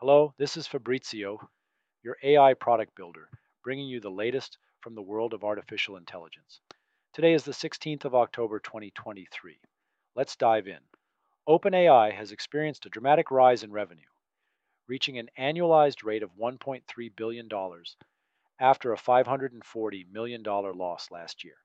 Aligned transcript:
Hello, 0.00 0.32
this 0.38 0.56
is 0.56 0.66
Fabrizio, 0.66 1.50
your 2.02 2.16
AI 2.22 2.54
product 2.54 2.94
builder, 2.96 3.28
bringing 3.62 3.86
you 3.86 4.00
the 4.00 4.08
latest 4.08 4.56
from 4.80 4.94
the 4.94 5.02
world 5.02 5.34
of 5.34 5.44
artificial 5.44 5.98
intelligence. 5.98 6.62
Today 7.12 7.34
is 7.34 7.44
the 7.44 7.52
16th 7.52 8.06
of 8.06 8.14
October 8.14 8.60
2023. 8.60 9.60
Let's 10.16 10.36
dive 10.36 10.68
in. 10.68 10.78
OpenAI 11.46 12.14
has 12.14 12.32
experienced 12.32 12.86
a 12.86 12.88
dramatic 12.88 13.30
rise 13.30 13.62
in 13.62 13.72
revenue, 13.72 14.08
reaching 14.88 15.18
an 15.18 15.28
annualized 15.38 16.02
rate 16.02 16.22
of 16.22 16.30
$1.3 16.34 16.82
billion 17.14 17.50
after 18.58 18.94
a 18.94 18.98
$540 18.98 20.10
million 20.10 20.42
loss 20.42 21.10
last 21.10 21.44
year. 21.44 21.56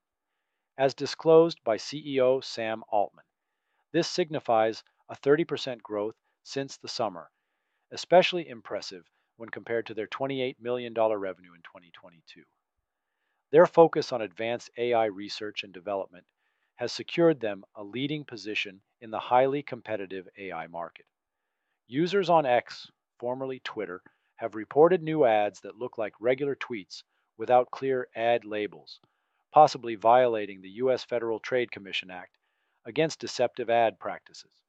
As 0.77 0.93
disclosed 0.93 1.63
by 1.63 1.77
CEO 1.77 2.43
Sam 2.43 2.83
Altman, 2.91 3.23
this 3.93 4.09
signifies 4.09 4.83
a 5.07 5.15
30% 5.15 5.81
growth 5.81 6.15
since 6.43 6.75
the 6.75 6.89
summer 6.89 7.29
especially 7.95 8.49
impressive 8.49 9.09
when 9.37 9.47
compared 9.47 9.85
to 9.85 9.93
their 9.93 10.07
$28 10.07 10.57
million 10.59 10.93
revenue 10.93 11.53
in 11.53 11.61
2022. 11.63 12.43
Their 13.51 13.65
focus 13.65 14.11
on 14.11 14.21
advanced 14.21 14.69
AI 14.77 15.05
research 15.05 15.63
and 15.63 15.73
development 15.73 16.25
has 16.75 16.91
secured 16.91 17.39
them 17.39 17.63
a 17.73 17.85
leading 17.85 18.25
position 18.25 18.81
in 18.99 19.11
the 19.11 19.19
highly 19.19 19.63
competitive 19.63 20.27
AI 20.37 20.67
market. 20.67 21.05
Users 21.87 22.29
on 22.29 22.45
X, 22.45 22.91
formerly 23.17 23.61
Twitter, 23.63 24.01
have 24.35 24.55
reported 24.55 25.01
new 25.01 25.23
ads 25.23 25.61
that 25.61 25.77
look 25.77 25.97
like 25.97 26.13
regular 26.19 26.53
tweets 26.53 27.01
without 27.37 27.71
clear 27.71 28.09
ad 28.13 28.43
labels, 28.43 28.99
possibly 29.53 29.95
violating 29.95 30.61
the 30.61 30.83
U.S. 30.83 31.05
Federal 31.05 31.39
Trade 31.39 31.71
Commission 31.71 32.11
Act 32.11 32.35
against 32.85 33.21
deceptive 33.21 33.69
ad 33.69 33.99
practices. 33.99 34.64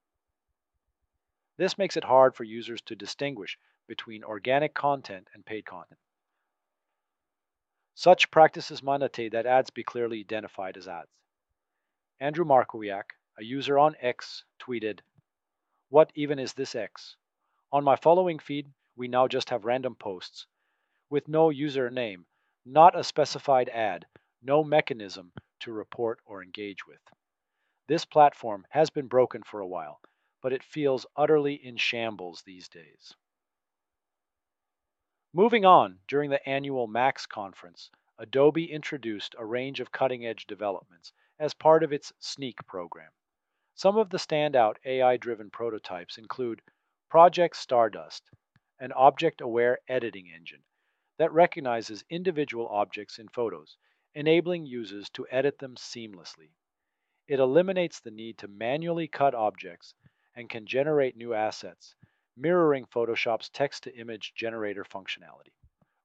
This 1.56 1.78
makes 1.78 1.96
it 1.96 2.04
hard 2.04 2.34
for 2.34 2.44
users 2.44 2.82
to 2.82 2.94
distinguish 2.94 3.58
between 3.86 4.24
organic 4.24 4.74
content 4.74 5.28
and 5.32 5.44
paid 5.44 5.64
content. 5.64 6.00
Such 7.94 8.30
practices 8.30 8.82
mandate 8.82 9.32
that 9.32 9.46
ads 9.46 9.70
be 9.70 9.82
clearly 9.82 10.20
identified 10.20 10.76
as 10.76 10.86
ads. 10.86 11.10
Andrew 12.20 12.44
Markowiak, 12.44 13.12
a 13.38 13.44
user 13.44 13.78
on 13.78 13.96
X, 14.00 14.44
tweeted, 14.58 15.00
What 15.88 16.12
even 16.14 16.38
is 16.38 16.52
this 16.52 16.74
X? 16.74 17.16
On 17.72 17.84
my 17.84 17.96
following 17.96 18.38
feed, 18.38 18.72
we 18.96 19.08
now 19.08 19.28
just 19.28 19.50
have 19.50 19.64
random 19.64 19.94
posts 19.94 20.46
with 21.08 21.28
no 21.28 21.48
username, 21.48 22.24
not 22.64 22.98
a 22.98 23.04
specified 23.04 23.68
ad, 23.68 24.06
no 24.42 24.64
mechanism 24.64 25.32
to 25.60 25.72
report 25.72 26.20
or 26.24 26.42
engage 26.42 26.86
with. 26.86 27.00
This 27.86 28.04
platform 28.04 28.66
has 28.70 28.90
been 28.90 29.06
broken 29.06 29.42
for 29.42 29.60
a 29.60 29.66
while, 29.66 30.00
but 30.42 30.52
it 30.52 30.62
feels 30.62 31.06
utterly 31.16 31.54
in 31.54 31.76
shambles 31.76 32.42
these 32.42 32.68
days. 32.68 33.14
Moving 35.32 35.64
on, 35.64 35.98
during 36.08 36.30
the 36.30 36.48
annual 36.48 36.86
Max 36.86 37.26
conference, 37.26 37.90
Adobe 38.18 38.72
introduced 38.72 39.34
a 39.36 39.44
range 39.44 39.80
of 39.80 39.92
cutting 39.92 40.24
edge 40.24 40.46
developments 40.46 41.12
as 41.38 41.52
part 41.52 41.82
of 41.82 41.92
its 41.92 42.12
Sneak 42.18 42.64
program. 42.66 43.10
Some 43.74 43.98
of 43.98 44.08
the 44.08 44.16
standout 44.16 44.76
AI 44.86 45.18
driven 45.18 45.50
prototypes 45.50 46.16
include 46.16 46.62
Project 47.10 47.56
Stardust, 47.56 48.30
an 48.78 48.92
object 48.92 49.42
aware 49.42 49.78
editing 49.88 50.30
engine 50.30 50.64
that 51.18 51.32
recognizes 51.32 52.04
individual 52.08 52.68
objects 52.68 53.18
in 53.18 53.28
photos, 53.28 53.76
enabling 54.14 54.64
users 54.64 55.10
to 55.10 55.26
edit 55.30 55.58
them 55.58 55.74
seamlessly. 55.76 56.52
It 57.28 57.38
eliminates 57.38 58.00
the 58.00 58.10
need 58.10 58.38
to 58.38 58.48
manually 58.48 59.08
cut 59.08 59.34
objects 59.34 59.94
and 60.36 60.48
can 60.50 60.66
generate 60.66 61.16
new 61.16 61.34
assets, 61.34 61.96
mirroring 62.36 62.84
Photoshop's 62.84 63.48
text 63.48 63.82
to 63.82 63.96
image 63.96 64.34
generator 64.34 64.84
functionality. 64.84 65.54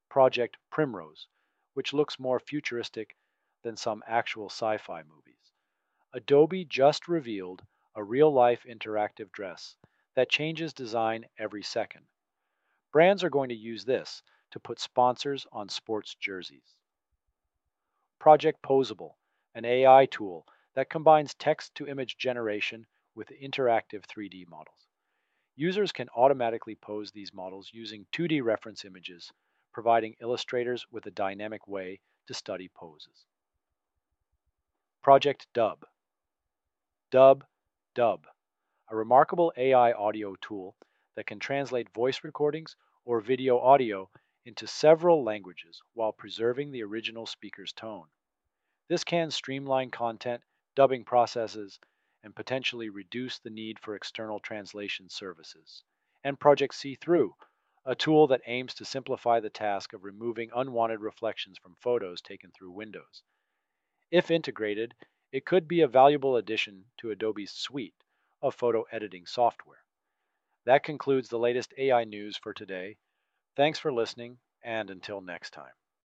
Project 0.10 0.58
Primrose, 0.72 1.28
which 1.74 1.94
looks 1.94 2.18
more 2.18 2.40
futuristic 2.40 3.16
than 3.64 3.76
some 3.76 4.04
actual 4.08 4.48
sci 4.48 4.78
fi 4.78 5.04
movies. 5.04 5.52
Adobe 6.14 6.66
just 6.66 7.08
revealed 7.08 7.62
a 7.96 8.04
real 8.04 8.32
life 8.32 8.64
interactive 8.64 9.32
dress 9.32 9.76
that 10.16 10.30
changes 10.30 10.74
design 10.74 11.26
every 11.38 11.64
second. 11.64 12.06
Brands 12.92 13.24
are 13.24 13.30
going 13.30 13.50
to 13.50 13.56
use 13.56 13.86
this 13.86 14.24
to 14.52 14.60
put 14.60 14.80
sponsors 14.80 15.46
on 15.52 15.70
sports 15.70 16.16
jerseys. 16.16 16.76
Project 18.20 18.62
Poseable, 18.62 19.16
an 19.56 19.66
AI 19.66 20.06
tool 20.06 20.46
that 20.74 20.90
combines 20.90 21.34
text 21.34 21.76
to 21.76 21.88
image 21.88 22.18
generation 22.18 22.86
with 23.16 23.30
interactive 23.30 24.06
3D 24.06 24.48
models. 24.48 24.88
Users 25.56 25.92
can 25.92 26.10
automatically 26.16 26.76
pose 26.76 27.12
these 27.12 27.34
models 27.34 27.70
using 27.74 28.06
2D 28.14 28.44
reference 28.44 28.86
images, 28.86 29.32
providing 29.74 30.16
illustrators 30.22 30.86
with 30.92 31.06
a 31.06 31.12
dynamic 31.12 31.68
way 31.68 32.00
to 32.28 32.34
study 32.34 32.70
poses. 32.74 33.26
Project 35.02 35.48
Dub 35.54 35.86
Dub 37.10 37.44
Dub, 37.94 38.26
a 38.90 38.96
remarkable 38.96 39.52
AI 39.58 39.92
audio 39.92 40.36
tool 40.42 40.76
that 41.16 41.28
can 41.28 41.40
translate 41.40 41.94
voice 41.94 42.24
recordings 42.24 42.76
or 43.04 43.20
video 43.20 43.60
audio 43.60 44.10
into 44.46 44.66
several 44.66 45.24
languages 45.24 45.82
while 45.94 46.14
preserving 46.14 46.72
the 46.72 46.84
original 46.84 47.26
speaker's 47.26 47.74
tone. 47.74 48.08
This 48.88 49.04
can 49.04 49.32
streamline 49.32 49.92
content, 49.92 50.42
dubbing 50.76 51.04
processes, 51.04 51.80
and 52.24 52.36
potentially 52.36 52.90
reduce 52.90 53.40
the 53.40 53.50
need 53.50 53.80
for 53.80 53.96
external 53.96 54.40
translation 54.40 55.10
services. 55.10 55.84
And 56.24 56.40
Project 56.40 56.76
See 56.76 56.96
Through, 56.96 57.36
a 57.86 57.96
tool 57.96 58.28
that 58.28 58.42
aims 58.46 58.74
to 58.76 58.86
simplify 58.86 59.40
the 59.40 59.50
task 59.50 59.94
of 59.94 60.04
removing 60.04 60.52
unwanted 60.56 61.00
reflections 61.00 61.58
from 61.58 61.76
photos 61.80 62.22
taken 62.22 62.52
through 62.52 62.72
Windows. 62.72 63.24
If 64.12 64.30
integrated, 64.30 64.94
it 65.32 65.46
could 65.46 65.68
be 65.68 65.82
a 65.82 65.88
valuable 65.88 66.36
addition 66.36 66.86
to 66.98 67.12
Adobe's 67.12 67.52
suite 67.52 67.96
of 68.42 68.54
photo 68.56 68.84
editing 68.92 69.26
software. 69.26 69.84
That 70.66 70.84
concludes 70.84 71.30
the 71.30 71.40
latest 71.40 71.74
AI 71.78 72.04
news 72.04 72.38
for 72.38 72.54
today. 72.54 72.98
Thanks 73.56 73.80
for 73.80 73.92
listening, 73.92 74.38
and 74.64 74.90
until 74.90 75.22
next 75.22 75.52
time. 75.52 75.74